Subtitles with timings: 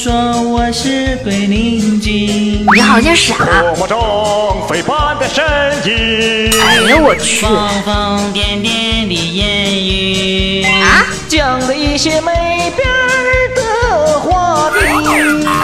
[0.00, 2.64] 说我是鬼灵精。
[2.72, 3.34] 你好像傻。
[3.34, 5.44] 多么中飞般的身
[5.90, 6.52] 影。
[6.60, 7.40] 哎呀，我去！
[7.40, 14.76] 疯疯癫癫的言语啊，讲了一些没边儿的话题。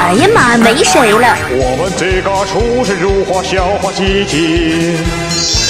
[0.01, 1.37] 哎呀妈，没谁了。
[1.53, 4.99] 我们这个出神入化笑话集锦，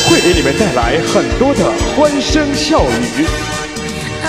[0.08, 2.82] 会给你们带来很多的欢声笑
[3.18, 3.26] 语。
[4.24, 4.26] 啊，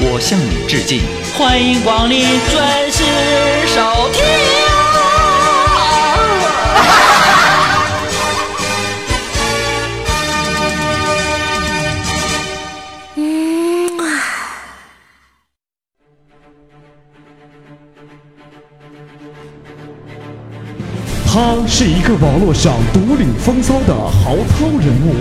[0.00, 1.00] 我向你致敬，
[1.36, 3.04] 欢迎光临准时
[3.66, 4.22] 收听。
[13.16, 14.02] 嗯啊，
[21.26, 25.14] 他是一个网络上独领风骚的豪涛人物，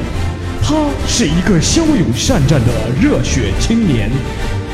[0.63, 0.75] 他
[1.07, 4.09] 是一个骁勇善战的热血青年，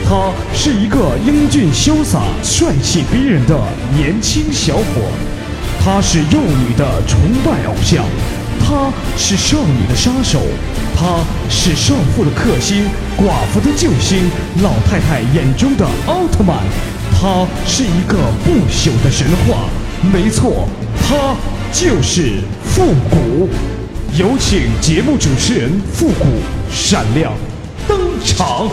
[0.06, 3.58] 他是一个英俊潇洒、帅气逼人的
[3.96, 4.84] 年轻小伙，
[5.84, 8.06] 他是幼女的崇拜偶像，
[8.60, 10.40] 他是少女的杀手，
[10.96, 12.86] 他是少妇的克星、
[13.18, 14.30] 寡妇的救星、
[14.62, 16.58] 老太太眼中的奥特曼，
[17.12, 19.70] 他是一个不朽的神话。
[20.14, 20.70] 没错，
[21.02, 21.36] 他
[21.74, 23.50] 就是复古。
[24.18, 26.26] 有请节目主持人复古
[26.72, 27.34] 闪亮
[27.88, 28.70] 登场。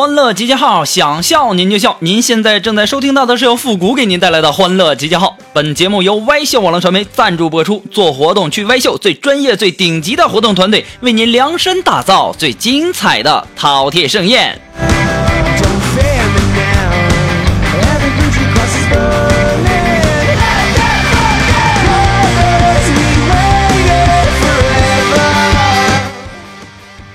[0.00, 1.98] 欢乐集结号，想笑您就笑。
[2.00, 5.36] 您现在正在收听到的是由复古给您带来的欢乐集结号。
[5.52, 7.84] 本节目由歪秀网络传媒赞助播出。
[7.90, 14.58] 做活动去歪秀，最专业、最顶级的活动团队，为您量身打造最精彩的饕餮盛宴。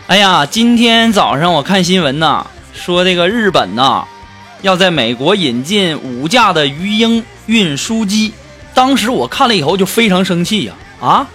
[0.06, 2.46] 哎呀，今天早上我看新闻呐，
[2.86, 4.04] 说这个日本呐，
[4.62, 8.32] 要在美国引进五架的鱼鹰运输机。
[8.76, 11.26] 当时我看了以后就非常生气呀、啊！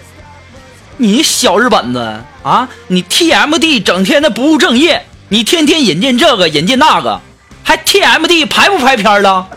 [0.99, 7.21] 你小日本子啊，你 TMD 整天的不务正业，你天天引进这个引进那个，
[7.65, 9.49] 还 TMD 排不排片了？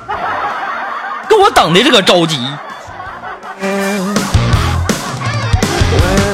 [1.29, 2.37] 给我等的这个着急。
[3.61, 4.17] When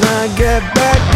[0.08, 1.09] I get back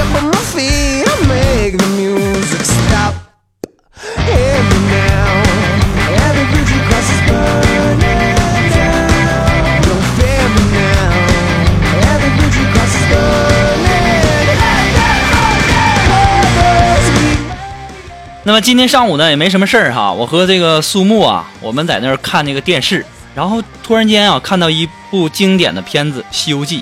[18.47, 26.81] 那么今天上午呢也没什么事儿哈，我和这个苏木啊，我们在那儿看那个电视，然后突然间啊看到一部经典的片子《西游记》，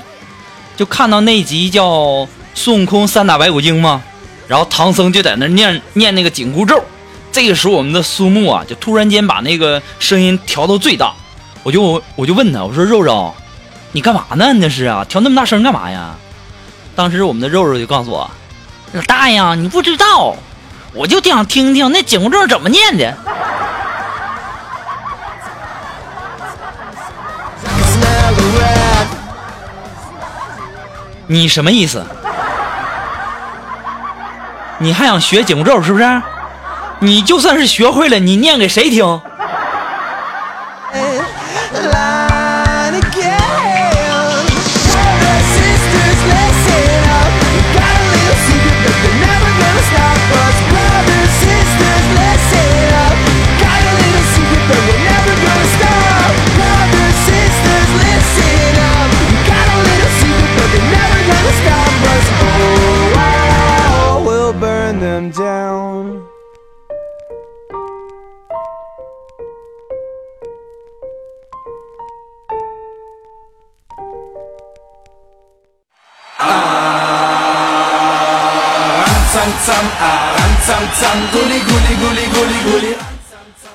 [0.77, 4.03] 就看到那集叫孙悟空三打白骨精嘛，
[4.49, 6.83] 然后唐僧就在那念念那个紧箍咒，
[7.31, 11.15] 这个时候我们的苏木啊就突然间把那个声音调到最大，
[11.63, 13.33] 我就我就问他，我说肉肉，
[13.93, 14.53] 你干嘛呢？
[14.55, 16.17] 那是啊，调那么大声干嘛呀？
[16.97, 18.29] 当时我们的肉肉就告诉我，
[18.95, 20.35] 老大呀，你不知道。
[20.95, 23.17] 我就想听听那紧箍咒怎么念的。
[31.27, 32.05] 你什么意思？
[34.79, 36.23] 你还想学紧箍咒是不是？
[36.99, 39.21] 你就算是学会了，你念给谁听？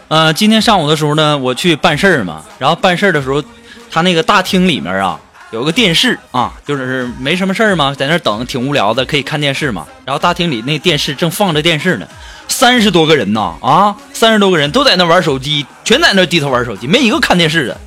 [0.08, 3.44] 呃，今天上午的时候呢，我去办事儿嘛，然后办事儿的时候，
[3.92, 5.20] 他那个大厅里面啊
[5.52, 9.86] 有个电视啊，就是没什么事儿嘛，在那等挺无聊的，可以看电视嘛。
[10.06, 12.08] 然后大厅里那电视正放着电视呢，
[12.48, 17.78] 三十多个人呐啊，三十多个人都在那玩手机，全在那低头玩手机，没一个看电视的。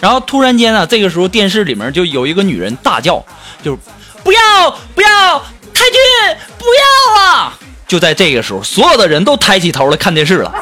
[0.00, 3.22] 然后突然间啊，这个时候电视里面就有一个女人大叫，
[3.62, 3.78] 就是
[4.24, 5.42] 不要不要
[5.76, 7.52] 太君不要啊！
[7.86, 10.52] 就在这个时候，所有的人都抬起头来看电视了。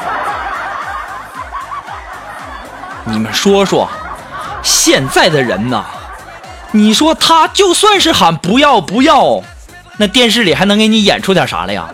[3.05, 3.89] 你们说说，
[4.61, 5.85] 现在的人呐，
[6.71, 9.41] 你说他就算是喊不要不要，
[9.97, 11.87] 那电视里还能给你演出点啥来呀？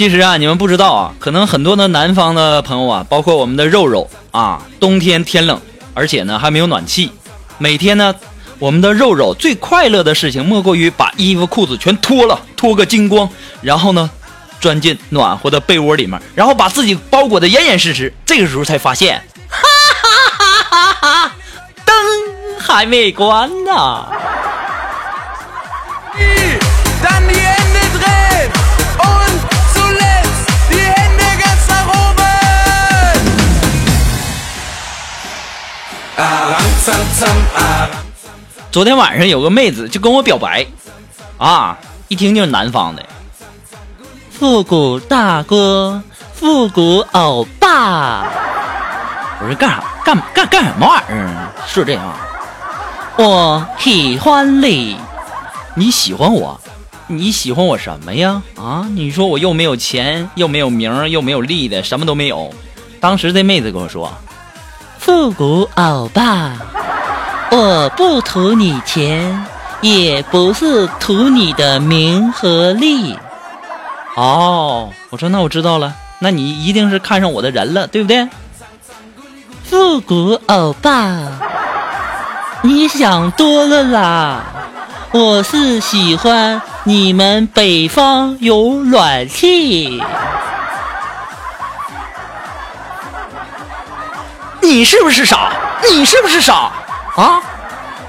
[0.00, 5.60] 其实啊，你们不知道啊，可能很多的南方的朋友啊，包括我们的肉肉啊，冬天天冷，
[5.92, 7.12] 而且呢还没有暖气，
[7.58, 8.14] 每天呢，
[8.58, 13.28] 我们的肉肉最快乐的事情莫过于把衣服裤子全脱了，脱个精光，
[13.60, 14.08] 然后呢，
[14.58, 18.10] 钻进暖和的被窝里面，然后把自己包裹得严严实实。
[18.24, 19.60] 这个时候才发现，哈
[20.00, 21.32] 哈哈哈哈哈，
[21.84, 21.94] 灯
[22.58, 24.06] 还没关呢。
[38.70, 40.64] 昨天晚上有个妹子就跟我表白，
[41.38, 41.76] 啊，
[42.08, 43.04] 一听就是南方的，
[44.30, 46.02] 复古大哥，
[46.34, 48.26] 复古欧巴。
[49.42, 49.82] 我说干啥？
[50.04, 51.84] 干干干什么玩意儿是？
[51.84, 52.14] 这样。
[53.16, 54.96] 我喜欢你，
[55.74, 56.60] 你喜欢我？
[57.06, 58.40] 你喜欢我什么呀？
[58.56, 62.54] 啊，你说我又没有钱，又没有名，又没有利的，什么都没有。
[63.00, 64.12] 当时这妹子跟我说
[65.10, 66.52] ：“复古欧巴。”
[67.50, 69.44] 我不图你钱，
[69.80, 73.18] 也不是图你的名和利。
[74.14, 78.28] 哦，我说那我知道了，那你一定是看上我的人了，对不对？
[79.64, 81.18] 复古欧巴，
[82.62, 84.44] 你想多了啦，
[85.10, 90.00] 我是喜欢你们北方有暖气。
[94.60, 95.50] 你是不是傻？
[95.90, 96.70] 你是不是傻？
[97.16, 97.40] 啊，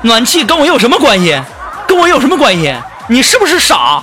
[0.01, 1.41] 暖气跟我有什么关系？
[1.87, 2.73] 跟我有什么关系？
[3.07, 4.01] 你是不是傻？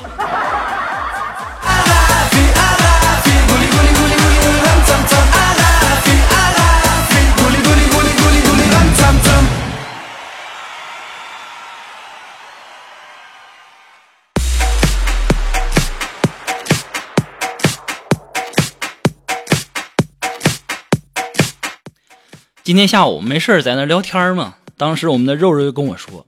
[22.69, 26.27] 今天下午没事儿在那聊天嘛，当时我们的肉肉就跟我说：“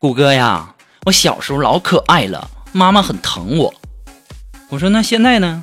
[0.00, 0.74] 谷哥呀，
[1.06, 3.72] 我小时候老可爱了，妈妈很疼我。”
[4.70, 5.62] 我说：“那现在呢？”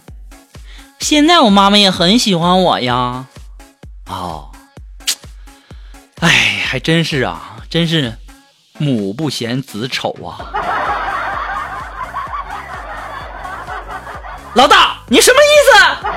[1.00, 3.28] 现在我妈妈也很喜欢我呀。
[4.08, 4.50] 哦，
[6.22, 8.18] 哎，还真是啊，真是
[8.78, 10.48] 母不嫌子丑啊。
[14.56, 16.11] 老大，你什么意思？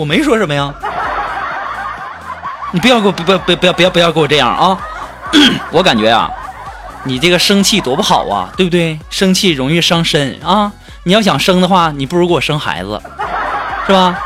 [0.00, 0.72] 我没说什么呀，
[2.72, 4.78] 你不要给我不不不不要不要不要给我这样啊！
[5.70, 6.30] 我感觉啊，
[7.04, 8.98] 你这个生气多不好啊，对不对？
[9.10, 10.72] 生气容易伤身啊！
[11.04, 12.98] 你要想生的话，你不如给我生孩子，
[13.86, 14.18] 是吧？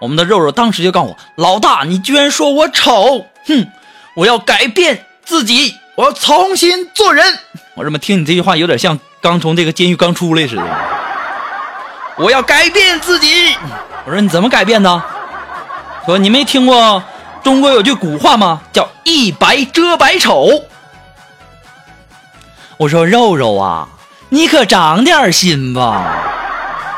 [0.00, 3.26] 我们的肉肉当时就告诉我：“老大，你居然说我丑！
[3.46, 3.70] 哼，
[4.14, 7.38] 我要改变自己，我要重新做人。”
[7.78, 10.64] 我怎么听你这句话有点像刚从这个监狱刚出来似的？
[12.16, 13.54] 我要改变自己。
[14.04, 15.00] 我说你怎么改变呢？
[16.04, 17.00] 说你没听过
[17.44, 18.60] 中国有句古话吗？
[18.72, 20.48] 叫一白遮百丑。
[22.78, 23.86] 我说肉肉啊，
[24.28, 26.04] 你可长点心吧！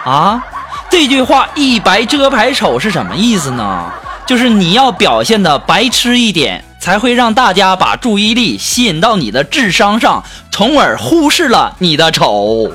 [0.07, 0.43] 啊，
[0.89, 3.93] 这句话“一白遮百丑”是什么意思呢？
[4.25, 12.73] 就是你要表现的白痴一点，才会让大家把注意力吸引到你的智商上，从而忽视了你的丑。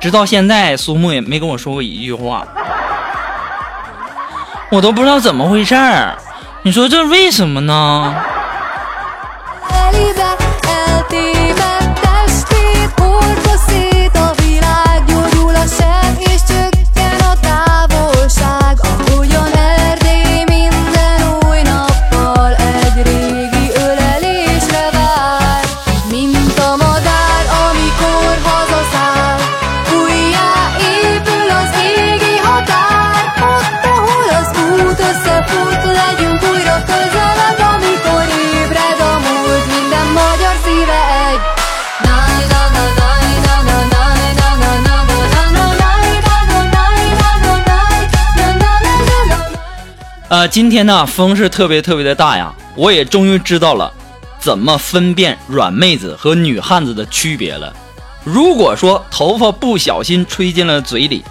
[0.00, 2.46] 直到现在，苏木也没跟我说过一句话，
[4.70, 6.16] 我都不知道怎么回事儿。
[6.62, 8.14] 你说这为什么呢？
[50.36, 53.90] 呃，今天呢风是特别特别的大呀，我也终于知道了
[54.38, 57.74] 怎么分辨软妹子和女汉子的区别了。
[58.22, 61.24] 如果说头发不小心吹进了嘴里，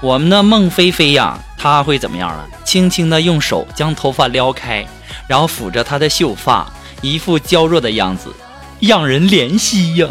[0.00, 2.44] 我们的孟菲菲呀，她会怎么样呢？
[2.64, 4.84] 轻轻的用手将头发撩开，
[5.28, 6.66] 然后抚着她的秀发，
[7.00, 8.34] 一副娇弱的样子，
[8.80, 10.08] 让人怜惜呀。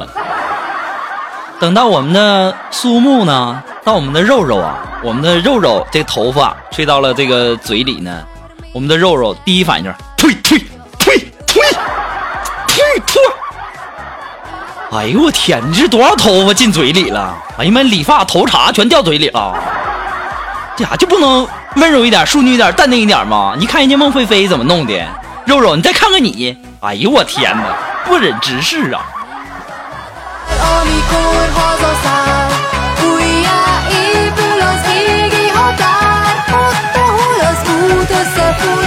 [1.60, 8.24] 等到我们的苏木呢，到我们的肉肉啊，我们的肉肉这头发吹到了这个嘴里呢，
[8.78, 10.60] 我们的肉肉第一反应就是退退
[11.00, 11.18] 退
[11.48, 11.64] 退
[12.68, 13.22] 退退。
[14.92, 17.36] 哎呦我天，你这多少头发进嘴里了？
[17.58, 19.56] 哎呀妈，理发头茬全掉嘴里了。
[20.76, 23.56] 这呀就不能温柔一点、淑女一点、淡定一点吗？
[23.58, 24.94] 你看人家孟菲菲怎么弄的，
[25.48, 29.02] 肉肉你再看看你，哎呦我天哪，不忍直视啊！
[38.60, 38.87] cool.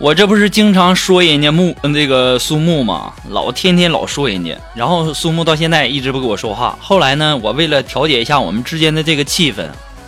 [0.00, 6.74] 我这不是经常说人家木嗯这个苏木嘛，老天天老说人家，然后苏木到现在一直不跟我说话。
[6.80, 9.62] 后来呢，我为了调节一下我们之间的这个气氛，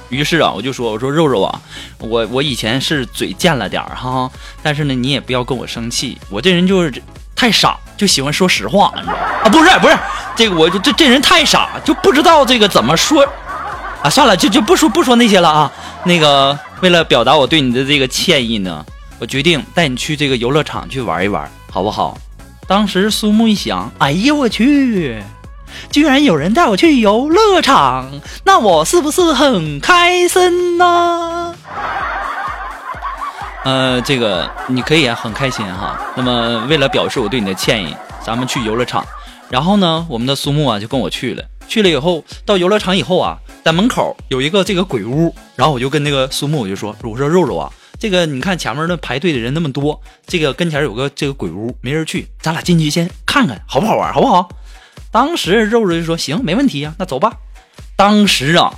[0.09, 1.61] 于是啊，我就说我说肉肉啊，
[1.99, 4.31] 我我以前是嘴贱了点儿哈，
[4.63, 7.03] 但是呢，你也不要跟我生气，我这人就是
[7.37, 9.49] 太傻，就喜欢说实话，你知道吗啊？
[9.51, 9.99] 不是不是，
[10.35, 13.23] 这个我就这这人太傻，就不知道这个怎么说
[14.03, 14.09] 啊。
[14.09, 15.71] 算了，就就不说不说那些了啊。
[16.05, 18.83] 那个为了表达我对你的这个歉意呢。
[19.23, 22.19] 我决定带你去这个游乐场去玩一玩，好不好？
[22.67, 25.23] 当时苏木一想，哎呀我去，
[25.93, 28.11] 居然有人带我去游乐场，
[28.45, 31.55] 那我是不是很开心呢？
[33.63, 36.01] 呃，这个你可以啊，很开心哈。
[36.17, 37.95] 那么为了表示我对你的歉意，
[38.27, 39.07] 咱们去游乐场。
[39.49, 41.45] 然后呢，我们的苏木啊就跟我去了。
[41.69, 47.71] 去了以后，到游乐场以后啊，在门口有一个这个鬼屋，然后我就跟那个苏木我就说，我说肉肉啊。
[48.03, 54.49] 这个你看前面那排队的人那么多，这个跟前有个这个鬼屋，没人去，咱俩进去先看看好不好玩，好不好？
[55.13, 57.35] 当时肉肉就说行，没问题呀、那走吧。
[57.95, 58.75] 当时啊，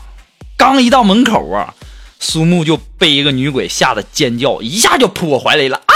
[0.58, 1.72] 刚一到门口啊，
[2.20, 5.94] 苏木就被一个女鬼吓得尖叫，一下就扑我怀里了啊！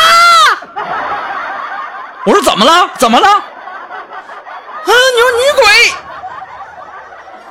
[2.25, 2.91] 我说怎么了？
[2.97, 3.29] 怎么了？
[3.29, 3.43] 啊，
[4.89, 4.93] 有
[5.37, 5.67] 女鬼！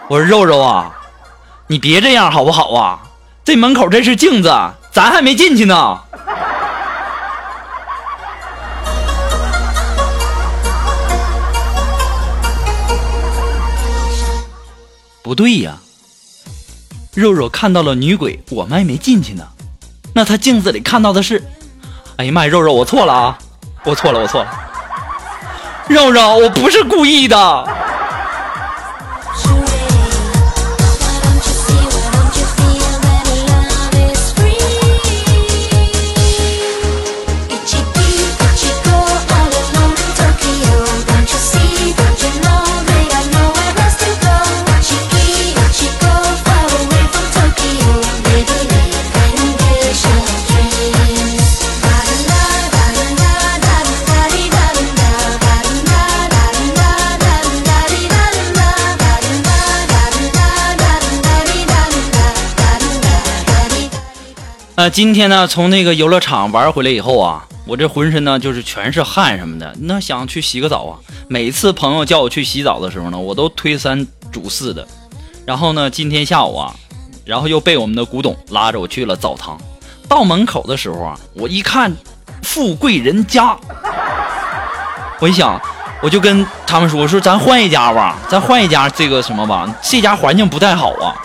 [0.09, 0.91] 我说肉肉啊，
[1.67, 2.99] 你别这样好不好啊？
[3.45, 4.51] 这门口这是镜子。
[4.97, 5.99] 咱还没进去呢。
[15.21, 15.77] 不对呀，
[17.13, 19.47] 肉肉看到了女鬼，我们还没进去呢。
[20.15, 21.43] 那他镜子里看到的是……
[22.15, 23.37] 哎呀妈呀，肉肉，我错了啊！
[23.83, 24.49] 我错了，我错了。
[25.87, 27.86] 肉肉，我不是故意的。
[64.89, 70.99] 今天呢，从那个游乐场玩回来以后啊，我这浑身呢就是全是汗什么的，那想去洗个澡啊。
[71.27, 74.87] 每次朋友叫我去洗澡的时候呢，我都推三阻四的。
[75.45, 76.73] 然后呢，今天下午啊，
[77.25, 79.57] 然后又被我们的古董拉着我去了澡堂。
[80.07, 81.93] 到门口的时候啊，我一看，
[82.43, 83.57] 富贵人家，
[85.19, 85.59] 我一想，
[86.01, 91.15] 我就跟他们说，我说咱换一家吧，咱换一家这个什么吧，这家环境不太好啊。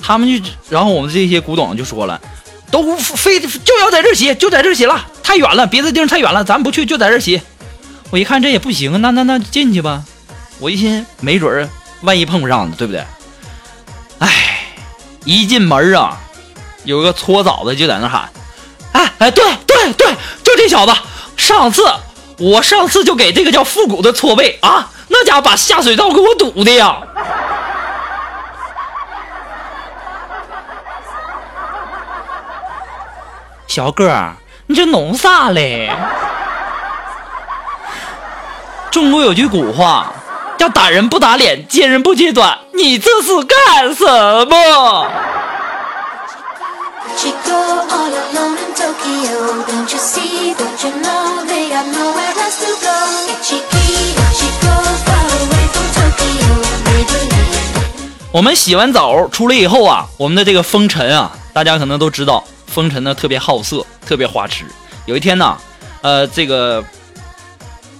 [0.00, 2.20] 他们就，然后我们这些古董就说了。
[2.70, 7.40] 都非就要在这洗，就在这洗了，太远了，别的地方太远了，咱不去，就在这洗。
[8.10, 10.02] 我一看这也不行，那那那进去吧。
[10.58, 11.68] 我一心没准儿
[12.02, 13.04] 万一碰不上呢，对不对？
[14.18, 14.60] 哎，
[15.24, 16.18] 一进门啊，
[16.84, 18.28] 有个搓澡的就在那喊
[18.92, 20.06] ：“哎哎，对对对，
[20.42, 20.92] 就这小子，
[21.36, 21.84] 上次
[22.38, 26.98] 我上次就给这个叫复古的搓背啊，那家伙把下水道给我堵的呀。”
[33.68, 34.34] 小哥儿
[34.66, 35.90] 你这弄啥嘞？
[38.90, 40.10] 中国有句古话
[40.56, 44.06] 叫打人不打脸揭人不揭短你这是干什
[44.48, 45.06] 么？
[58.32, 64.64] 我们洗完澡出来以后啊我们的这个风尘啊大家可能都知道风尘呢特别好色，特别花痴。
[65.06, 65.56] 有一天呢，
[66.02, 66.84] 呃，这个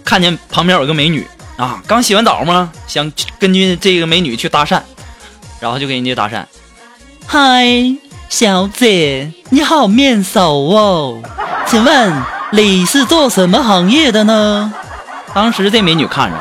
[0.05, 4.81] 看见旁边有个美女啊，刚洗完澡嘛，想根据这个美女去搭讪，
[5.59, 6.45] 然后就跟人家搭讪。
[7.27, 7.67] 嗨，
[8.29, 11.23] 小姐，你好面熟哦，
[11.67, 12.23] 请问
[12.53, 14.73] 你是做什么行业的呢？
[15.35, 16.37] 当时这美女看着，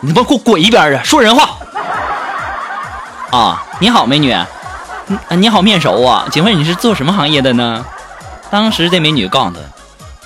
[0.00, 1.58] 你他妈给我滚一边去，说人话。
[3.30, 4.34] 啊，你好，美女，
[5.36, 7.84] 你好面熟啊，请问你是做什么行业的呢？
[8.50, 9.60] 当时这美女告诉他，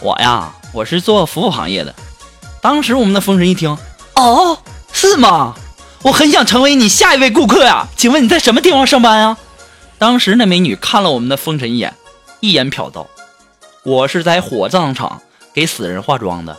[0.00, 1.94] 我呀，我是做服务行业的。
[2.62, 3.76] 当时我们的风神一听，
[4.14, 4.58] 哦，
[4.92, 5.54] 是吗？
[6.02, 9.36] 我很想成为你下一位顾客呀，请问你在什么地方上班啊？
[9.98, 11.94] 当时那美女看了我们的风神一眼，
[12.40, 13.06] 一眼瞟到，
[13.82, 15.20] 我是在火葬场
[15.52, 16.56] 给死人化妆的。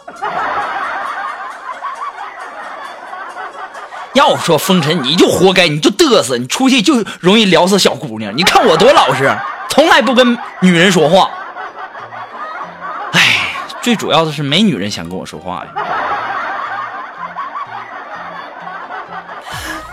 [4.14, 8.36] 要说风尘，你就活该，你就嘚瑟，你出去就容易撩死小姑娘。
[8.36, 9.34] 你看我多老实，
[9.70, 11.30] 从来不跟女人说话。
[13.14, 15.72] 哎，最主要的是没女人想跟我说话呀，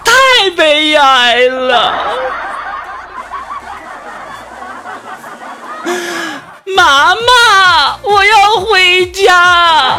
[0.04, 1.92] 太悲哀了。
[6.76, 9.95] 妈妈，我要回家。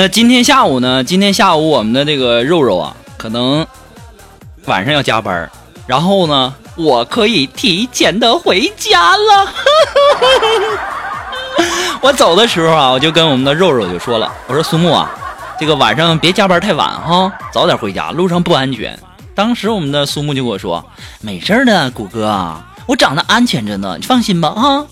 [0.00, 1.04] 那今天下午呢？
[1.04, 3.66] 今天下午我们的这个肉肉啊，可能
[4.64, 5.50] 晚上要加班，
[5.86, 9.52] 然后呢，我可以提前的回家了。
[12.00, 15.10] 我走的时候啊，我就跟我们的肉肉就说了，我说苏木啊，
[15.58, 18.98] 这个晚上别加班太晚哈，早点回家，路上不安全。
[19.34, 20.82] 当时我们的苏木就跟我说，
[21.20, 24.82] 没事的，谷哥啊，我长得安全着呢，你放心吧哈。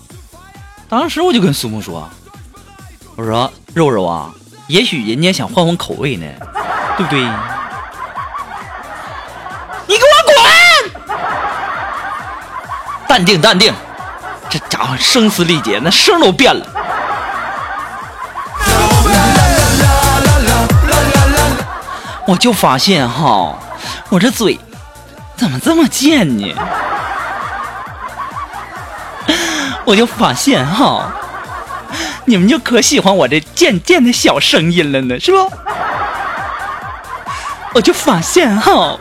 [0.87, 2.07] 当时我就跟苏木说，
[3.15, 4.31] 我说肉肉啊，
[4.69, 6.27] 也许人家想换换口味呢，
[6.95, 7.19] 对不对？
[9.87, 10.13] 你给我
[10.93, 11.11] 滚！
[13.07, 13.73] 淡定淡定，
[14.47, 16.63] 这家伙声嘶力竭，那声都变了。
[22.27, 23.57] 我就发现哈，
[24.09, 24.59] 我这嘴
[25.35, 26.53] 怎么这么贱呢？
[29.83, 31.11] 我就发现哈，
[32.29, 35.39] 你们就可喜欢我这贱贱的小声音了呢，是吧？
[37.73, 38.99] 我就发现哈，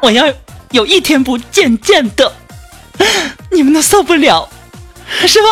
[0.00, 0.26] 我要
[0.72, 2.32] 有一天不渐渐的，
[3.52, 4.48] 你们都受不了，
[5.28, 5.48] 是吧？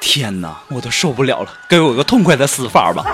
[0.00, 3.04] 天哪，我都受不了了，给我个痛快的死法吧！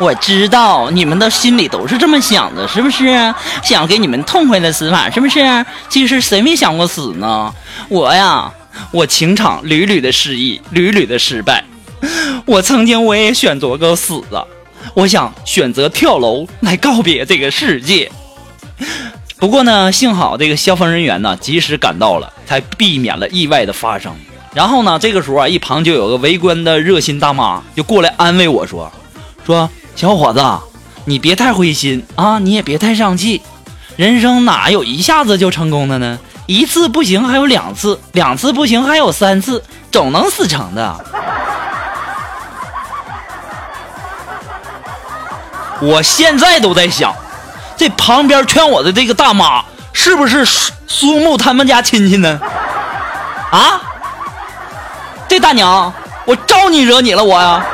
[0.00, 3.34] 我知道你们的心里都是这么想的，是不是？
[3.64, 5.66] 想给你们痛快的死法，是不是？
[5.88, 7.52] 其实谁没想过死呢？
[7.88, 8.52] 我呀，
[8.92, 11.64] 我情场屡屡的失意，屡屡的失败。
[12.46, 14.46] 我曾经我也选择过死啊，
[14.94, 18.10] 我想选择跳楼来告别这个世界。
[19.38, 24.14] 不过呢，幸好这个消防人员呢及时赶到了，才避免了意外的发生。
[24.54, 28.90] 然后呢，这个时候啊，一旁就有个围观的热心大妈就过来安慰我说
[29.44, 30.40] ：“说小伙子，
[31.06, 33.42] 你别太灰心啊，你也别太丧气，
[33.96, 36.20] 人生哪有一下子就成功的呢？
[36.46, 40.96] 一次不行还有两次，两次不行还有三次，总能死成的。”
[45.82, 47.12] 我现在都在想，
[47.76, 52.40] 这旁边劝我的这个大妈是不是苏苏木他们家亲戚呢？
[53.50, 53.80] 啊？
[55.26, 55.92] 这大娘，
[56.24, 57.66] 我招你惹你了我呀？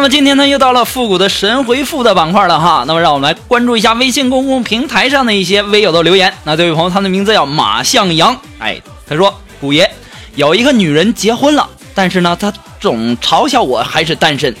[0.00, 2.84] 那么今天呢又到了复古的神回复的板块了哈。
[2.86, 6.32] 那么让我们来关注一下微信公共平台上的一些微友的留言。
[6.44, 9.92] 那这位朋友，他的名字叫马向阳，哎，他说：“古爷，
[10.36, 14.56] 有一个女人结婚了，但是呢，她总嘲笑我还是单身，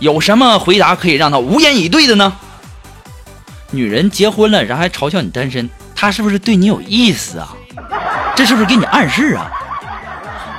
[0.00, 2.32] 有什么回答可以让她无言以对的呢？”
[3.70, 7.54] 女人结婚了，然后还嘲笑你单身，她是不是对你有意思啊？
[8.34, 9.48] 这是不是给你暗示啊？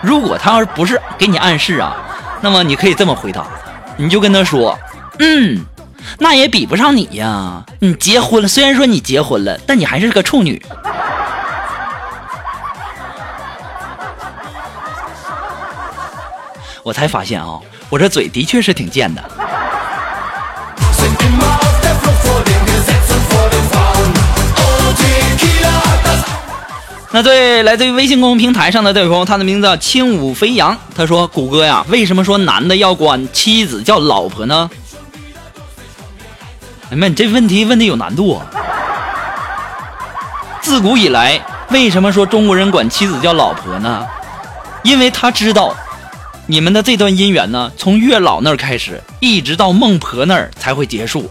[0.02, 1.98] 如果她要是不是给你暗示啊，
[2.40, 3.46] 那么你可以这么回答，
[3.98, 4.78] 你就跟他说
[5.20, 5.66] ：“嗯，
[6.20, 10.62] 那也比不上你呀，你结婚了，虽然说你结婚了，但你还是个处女。”
[16.84, 19.24] 我才发现啊，我这嘴的确是挺贱的。
[27.14, 30.78] 那对来自于微信公众平台上的这位朋友，他的名字叫轻舞飞扬。
[30.96, 34.70] 他说：“谷歌呀，为什么说男的要管妻子叫老婆呢？”
[36.90, 38.46] 哎妈，你这问题问的有难度啊！
[40.62, 41.38] 自古以来，
[41.70, 44.08] 为什么说中国人管妻子叫老婆呢？
[44.84, 45.76] 因为他知道，
[46.48, 51.30] 你们的这段姻缘呢，从月老那儿开始，一直到孟婆那儿才会结束，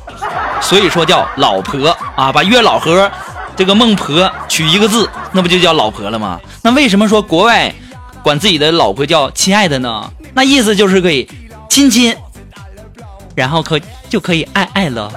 [0.61, 3.11] 所以说叫老婆啊，把月老和
[3.57, 6.41] 这个孟婆取一个字，那不就叫老婆了吗？
[6.63, 7.73] 那为什么说国外
[8.23, 10.11] 管自己的老婆叫亲爱的呢？
[10.35, 11.29] 那意思就是可以
[11.69, 12.17] 亲亲
[13.35, 15.11] 然后可就可以爱爱了。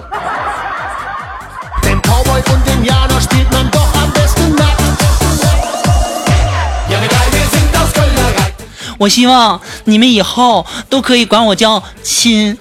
[9.00, 12.58] 我希望你们以后都可以管我叫亲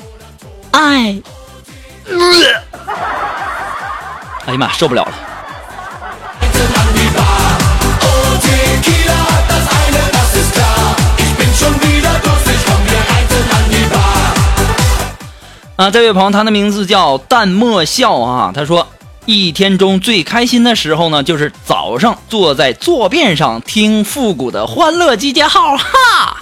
[0.72, 1.22] 爱。
[4.46, 5.31] 哎呀妈受不了了。
[15.82, 18.52] 啊，这位朋友，他的名字叫淡漠笑啊。
[18.54, 18.86] 他说，
[19.26, 26.36] 一天中最开心的时候呢，就是早上坐在坐便上听复古的欢乐集结号，哈！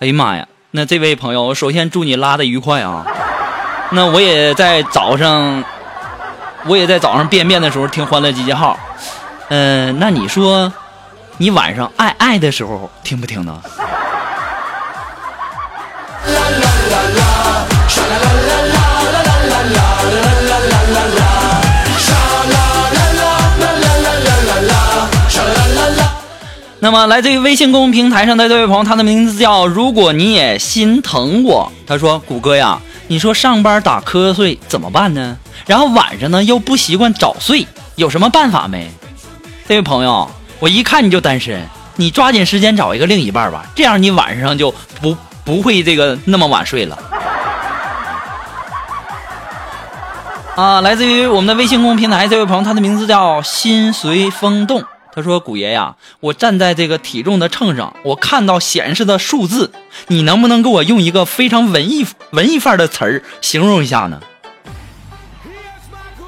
[0.00, 3.06] 哎呀妈呀，那这位朋友，首先祝你拉的愉快啊。
[3.92, 5.62] 那我也在早上，
[6.66, 8.76] 我也在早上便便的时候听欢乐集结号。
[9.50, 10.72] 嗯、那你说，
[11.36, 13.62] 你晚上爱爱的时候听不听呢？
[26.86, 31.72] 那么，来自于微信公众平台上的这位朋友，他的名字叫“如果你也心疼我”。
[31.84, 35.36] 他说：“谷歌呀，你说上班打瞌睡怎么办呢？
[35.66, 38.88] 然后晚上呢又不习惯早睡，有什么办法没？”
[39.66, 41.60] 这位朋友，我一看你就单身，
[41.96, 46.96] 你抓紧时间找一个另一半吧，这样你晚上就不不会这个那么晚睡了。
[50.54, 54.84] 啊，来自于我们的微信公众平台这位朋友，他的名字叫心随风动。
[55.16, 59.72] 他说：“古爷呀，我站在这个体重的秤上，我看到显示的数字，
[60.08, 64.20] 你能不能给我用一个非常文艺文艺范儿的词儿形容一下呢？”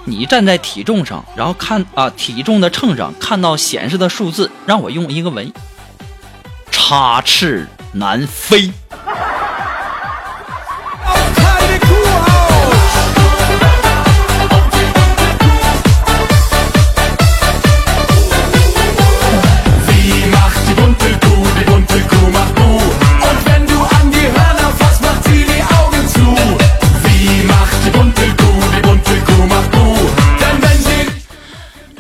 [0.07, 5.53] 你站在体重上，然后看啊体重的秤上看到显示的数字，让我用一个文，
[6.71, 8.73] 插翅难飞。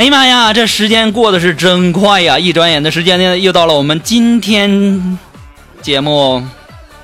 [0.08, 2.38] 呀妈呀，这时间过得是真快呀！
[2.38, 5.18] 一转眼的时间呢，又到了我们今天
[5.82, 6.42] 节目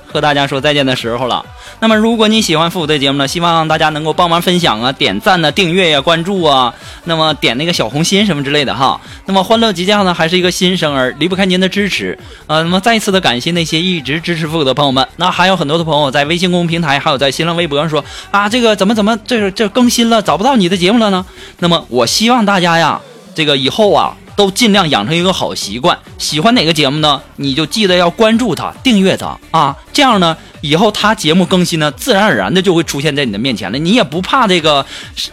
[0.06, 1.44] 和大家说再见的时候了。
[1.85, 6.73] 那么，如果你喜欢复古的节目呢，希望大家能够帮忙分享啊、点赞呢、订阅呀、关注啊，
[7.05, 8.99] 那么点那个小红心什么之类的哈。
[9.27, 12.18] 那么，欢乐集结号呢，还是一个新生儿，离不开您的支持。
[12.47, 15.07] 呃，那么再一次的感谢那些一直支持复古的朋友们。
[15.16, 21.27] 那还有很多的朋友在微信公众平台，还有在新浪微博上说啊，这个怎么怎么这这更新了，找不到你的节目了呢？
[21.59, 22.99] 那么，我希望大家呀，
[23.35, 24.16] 这个以后啊。
[24.37, 27.20] 都尽量养成一个好习惯，喜欢哪个节目呢？
[27.37, 33.79] 你就记得要关注它、订阅它啊，这样呢，以后它节目更新呢，自然而然的就会出现在你的面前了。
[33.79, 34.85] 你也不怕这个，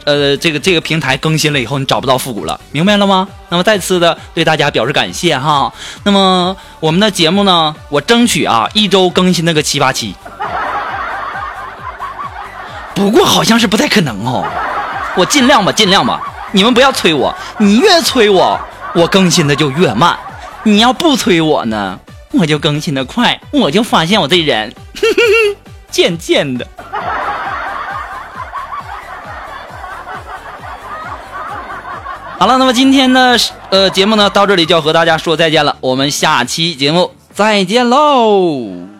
[0.03, 3.27] 呃，这个这个平台更新了以后你找不到复古了，明白了吗？
[3.49, 5.73] 那么再次的对大家表示感谢哈。
[6.03, 10.15] 那么我们的节目呢，我争取啊一周更新那个七八期，
[12.93, 14.45] 不过好像是不太可能哦。
[15.17, 16.21] 我尽量吧，尽量吧。
[16.53, 18.59] 你们不要催我，你越催我，
[18.93, 20.17] 我更新的就越慢。
[20.63, 21.99] 你要不催我呢，
[22.31, 23.39] 我就更新的快。
[23.51, 24.73] 我就发现我这人，
[25.89, 26.67] 贱贱的。
[32.37, 33.37] 好了，那么今天的
[33.69, 38.90] 呃节目呢，到这里就要和大家说再见了，我们下期节目再见喽。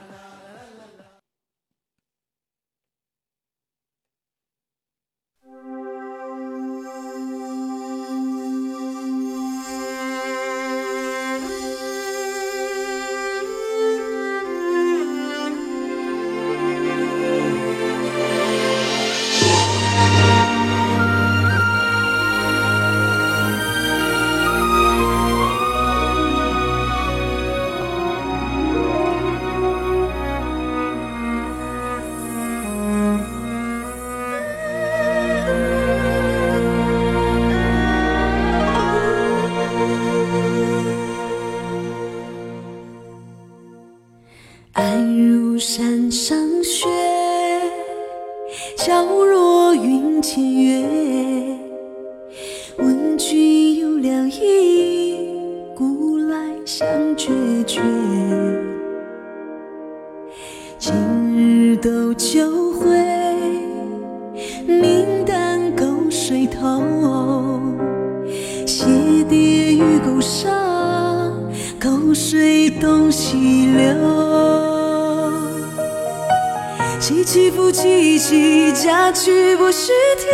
[77.31, 80.27] 起起伏起起，家去不须啼。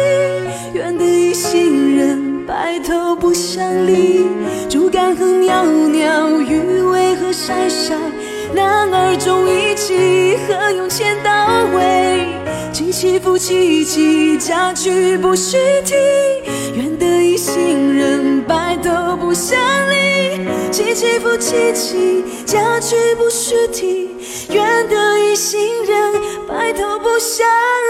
[0.74, 4.26] 愿得一心人，白头不相离。
[4.68, 7.94] 竹竿和袅袅，鱼尾和晒晒。
[8.52, 12.30] 男儿重义气，何用千刀尾？
[12.74, 15.56] 起起伏起起，家去不须
[15.86, 15.94] 啼。
[16.74, 19.56] 愿得一心人，白头不相
[19.88, 20.48] 离。
[20.72, 24.08] 起起伏起起，家去不须啼。
[24.50, 26.14] 愿得一心人，
[27.20, 27.87] 想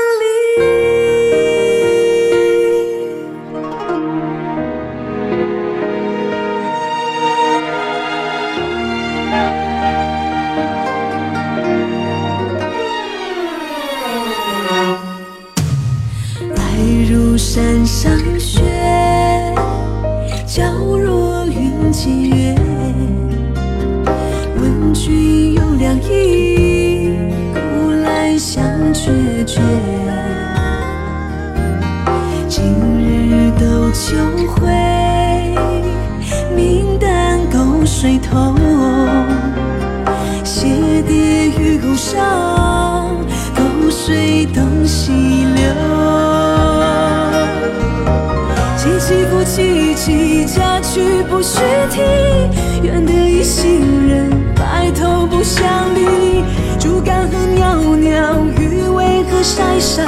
[59.44, 60.04] 晒晒。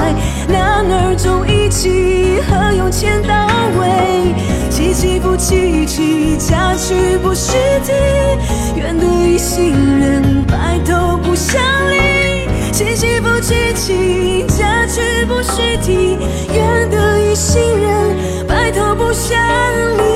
[0.48, 3.48] 男儿重义气，何用千刀
[3.80, 4.34] 尾？
[4.70, 7.94] 起起伏起起，家去不须啼。
[8.76, 11.62] 愿得一心人，白头不相
[11.92, 12.48] 离。
[12.72, 16.18] 起起伏起起，家去不须啼。
[16.54, 19.38] 愿得一心人，白头不相
[19.98, 20.09] 离。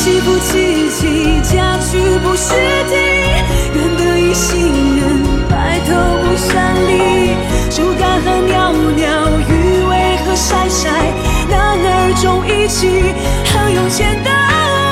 [0.00, 2.54] 起起伏起起，家去不须
[2.88, 2.94] 啼。
[3.74, 5.00] 愿得一心人，
[5.46, 5.92] 白头
[6.24, 6.48] 不相
[6.88, 7.36] 离。
[7.68, 9.04] 竹竿和袅袅，
[9.46, 9.50] 鱼
[9.90, 9.92] 尾
[10.24, 10.88] 和晒晒。
[11.50, 11.84] 男儿
[12.16, 13.12] 重义气，
[13.52, 14.30] 何用千刀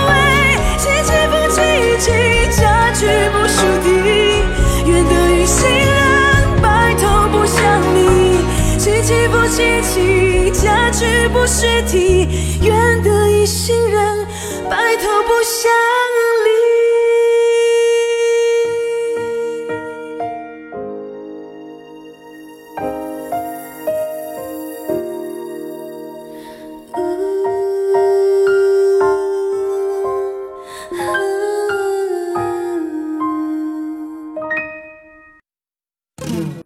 [0.09, 0.13] 尾？
[0.77, 1.57] 起起伏起
[2.05, 2.07] 起，
[2.61, 3.01] 家去
[3.33, 3.87] 不须啼。
[4.85, 7.59] 愿得一心人，白头不相
[7.95, 7.97] 离。
[8.79, 12.29] 起起伏起起，家去不须啼。
[12.63, 12.69] 愿